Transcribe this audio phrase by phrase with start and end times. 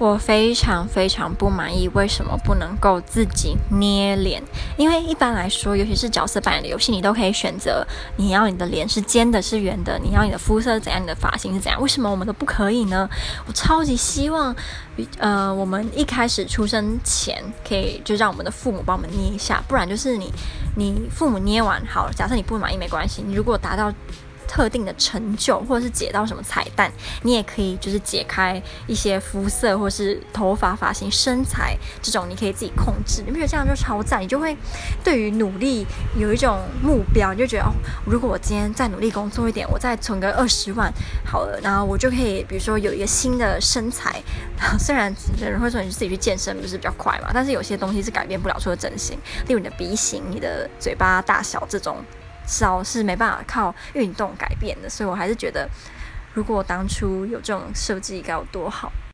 [0.00, 4.42] 我非常非常不满意，为什么不能够自己捏脸？
[4.78, 11.78] 因为一般来说，尤其是角色扮演的游戏，你都可以选择你要你的脸是尖的，是圆的，你要你的肤色是怎样，你的发型是怎样。
[11.82, 13.06] 为什么我们都不可以呢？
[13.46, 14.56] 我超级希望，
[15.18, 20.32] 呃，我们一开始出生前可以就让我们的父母帮我们捏一下，不然就是你
[20.76, 23.92] 你父母捏完好，假设你不满意没关系，你如果达到。
[24.50, 26.90] 特定的成就，或者是解到什么彩蛋，
[27.22, 33.22] 你也可以就是解开一些肤色，或是头发、发型、身材这种，你可以自己控制。
[33.24, 34.20] 你不觉得这样就超赞？
[34.20, 34.56] 你就会
[35.04, 35.86] 对于努力
[36.18, 37.70] 有一种目标，你就觉得哦，
[38.04, 40.92] 如果我今天再努力工作一点，我再存个二十万
[41.24, 44.20] 好了，然后我就可以，比如说有一个新的身材。
[44.78, 51.96] 虽然有人会说你自己去健身不是比较快嘛，但是有些东西是改变不了，除了整形，例如你的鼻型、你的嘴巴大小这种。
[52.50, 55.68] 烧是没办法靠运动改变的，所以我还是觉得，
[56.34, 58.90] 如果当初有这种设计该有多好。